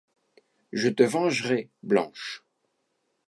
[0.71, 2.43] Je te vengerai, Blanche!